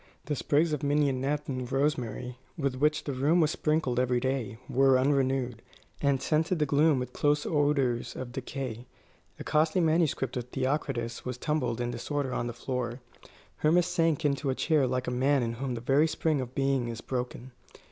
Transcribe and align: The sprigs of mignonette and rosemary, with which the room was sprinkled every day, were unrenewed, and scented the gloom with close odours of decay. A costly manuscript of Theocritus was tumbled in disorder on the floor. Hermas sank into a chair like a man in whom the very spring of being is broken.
The 0.25 0.35
sprigs 0.35 0.73
of 0.73 0.81
mignonette 0.81 1.47
and 1.47 1.71
rosemary, 1.71 2.39
with 2.57 2.73
which 2.77 3.03
the 3.03 3.13
room 3.13 3.39
was 3.39 3.51
sprinkled 3.51 3.99
every 3.99 4.19
day, 4.19 4.57
were 4.67 4.97
unrenewed, 4.97 5.61
and 6.01 6.19
scented 6.19 6.57
the 6.57 6.65
gloom 6.65 6.97
with 6.97 7.13
close 7.13 7.45
odours 7.45 8.15
of 8.15 8.31
decay. 8.31 8.87
A 9.39 9.43
costly 9.43 9.79
manuscript 9.79 10.35
of 10.37 10.45
Theocritus 10.49 11.23
was 11.23 11.37
tumbled 11.37 11.79
in 11.79 11.91
disorder 11.91 12.33
on 12.33 12.47
the 12.47 12.53
floor. 12.53 12.99
Hermas 13.57 13.85
sank 13.85 14.25
into 14.25 14.49
a 14.49 14.55
chair 14.55 14.87
like 14.87 15.05
a 15.05 15.11
man 15.11 15.43
in 15.43 15.53
whom 15.61 15.75
the 15.75 15.81
very 15.81 16.07
spring 16.07 16.41
of 16.41 16.55
being 16.55 16.87
is 16.87 16.99
broken. 17.01 17.51